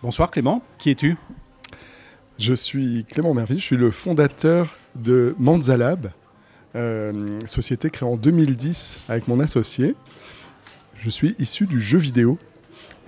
[0.00, 1.16] Bonsoir Clément, qui es-tu?
[2.38, 6.12] Je suis Clément Merville, je suis le fondateur de Manzalab,
[6.76, 9.96] euh, société créée en 2010 avec mon associé.
[10.94, 12.38] Je suis issu du jeu vidéo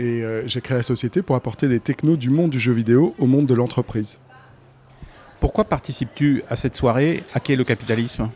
[0.01, 3.15] et euh, j'ai créé la société pour apporter les technos du monde du jeu vidéo
[3.21, 4.19] au monde de l'entreprise.
[5.39, 7.23] Pourquoi participes-tu à cette soirée?
[7.35, 8.31] Hacker le capitalisme?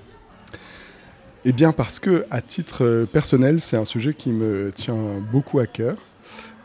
[1.44, 5.58] Eh bien parce que, à titre euh, personnel, c'est un sujet qui me tient beaucoup
[5.58, 5.96] à cœur.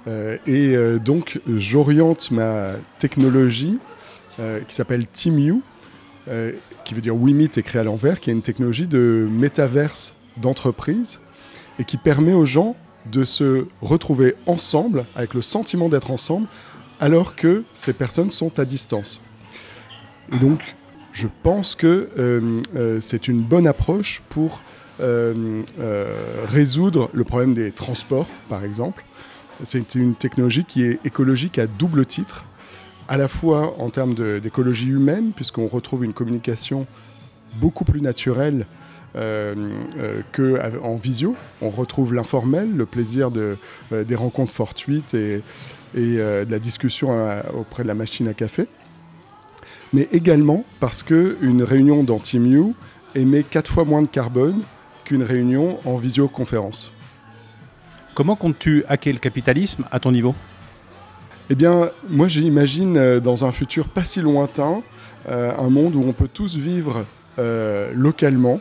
[0.08, 3.80] Euh, et euh, donc, j'oriente ma technologie
[4.40, 5.62] euh, qui s'appelle TeamU,
[6.86, 11.20] qui veut dire We Meet écrit à l'envers, qui est une technologie de métaverse d'entreprise
[11.80, 12.76] et qui permet aux gens
[13.12, 16.46] de se retrouver ensemble, avec le sentiment d'être ensemble,
[17.00, 19.22] alors que ces personnes sont à distance.
[20.32, 20.76] Et donc,
[21.14, 22.10] je pense que
[23.02, 24.62] c'est une bonne approche pour
[25.00, 29.04] résoudre le problème des transports, par exemple.
[29.64, 32.46] C'est une technologie qui est écologique à double titre,
[33.08, 36.88] à la fois en termes d'écologie humaine, puisqu'on retrouve une communication
[37.60, 38.66] beaucoup plus naturelle
[39.16, 39.56] euh,
[39.98, 41.36] euh, qu'en visio.
[41.62, 43.58] On retrouve l'informel, le plaisir de,
[43.92, 45.42] euh, des rencontres fortuites et,
[45.96, 47.10] de la discussion
[47.58, 48.68] auprès de la machine à café.
[49.92, 52.76] Mais également parce qu'une réunion dans TeamU
[53.16, 54.62] émet quatre fois moins de carbone
[55.04, 56.92] qu'une réunion en visioconférence.
[58.20, 60.36] Comment comptes-tu hacker le capitalisme à ton niveau?
[61.50, 64.82] Eh bien, moi j'imagine euh, dans un futur pas si lointain
[65.30, 67.06] euh, un monde où on peut tous vivre
[67.40, 68.60] euh, localement,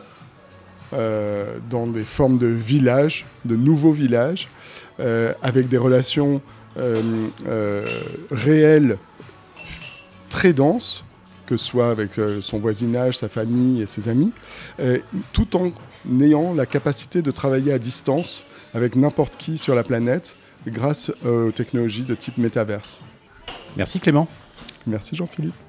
[0.93, 4.47] dans des formes de villages, de nouveaux villages,
[5.43, 6.41] avec des relations
[8.31, 8.97] réelles
[10.29, 11.03] très denses,
[11.49, 12.11] que ce soit avec
[12.41, 14.31] son voisinage, sa famille et ses amis,
[15.33, 15.71] tout en
[16.21, 18.43] ayant la capacité de travailler à distance
[18.75, 20.35] avec n'importe qui sur la planète
[20.67, 22.99] grâce aux technologies de type métaverse.
[23.75, 24.27] Merci Clément.
[24.85, 25.68] Merci Jean-Philippe.